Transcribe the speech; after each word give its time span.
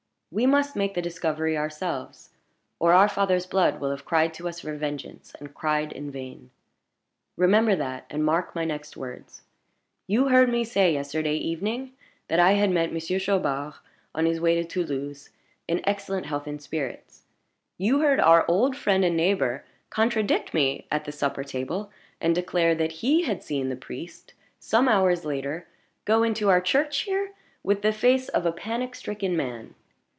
We 0.33 0.45
must 0.45 0.77
make 0.77 0.93
the 0.93 1.01
discovery 1.01 1.57
ourselves, 1.57 2.29
or 2.79 2.93
our 2.93 3.09
father's 3.09 3.45
blood 3.45 3.81
will 3.81 3.89
have 3.91 4.05
cried 4.05 4.33
to 4.35 4.47
us 4.47 4.61
for 4.61 4.73
vengeance, 4.77 5.35
and 5.37 5.53
cried 5.53 5.91
in 5.91 6.09
vain. 6.09 6.51
Remember 7.35 7.75
that, 7.75 8.05
and 8.09 8.23
mark 8.23 8.55
my 8.55 8.63
next 8.63 8.95
words. 8.95 9.41
You 10.07 10.29
heard 10.29 10.47
me 10.47 10.63
say 10.63 10.93
yesterday 10.93 11.35
evening 11.35 11.91
that 12.29 12.39
I 12.39 12.53
had 12.53 12.69
met 12.71 12.93
Monsieur 12.93 13.19
Chaubard 13.19 13.73
on 14.15 14.25
his 14.25 14.39
way 14.39 14.55
to 14.55 14.63
Toulouse, 14.63 15.31
in 15.67 15.81
excellent 15.83 16.27
health 16.27 16.47
and 16.47 16.61
spirits. 16.61 17.23
You 17.77 17.99
heard 17.99 18.21
our 18.21 18.45
old 18.47 18.77
friend 18.77 19.03
and 19.03 19.17
neighbor 19.17 19.65
contradict 19.89 20.53
me 20.53 20.87
at 20.89 21.03
the 21.03 21.11
supper 21.11 21.43
table, 21.43 21.91
and 22.21 22.33
declare 22.33 22.73
that 22.75 22.93
he 23.03 23.23
had 23.23 23.43
seen 23.43 23.67
the 23.67 23.75
priest, 23.75 24.33
some 24.61 24.87
hours 24.87 25.25
later, 25.25 25.67
go 26.05 26.23
into 26.23 26.47
our 26.49 26.61
church 26.61 26.99
here 26.99 27.33
with 27.63 27.81
the 27.81 27.91
face 27.91 28.29
of 28.29 28.45
a 28.45 28.53
panic 28.53 28.95
stricken 28.95 29.35
man. 29.35 29.75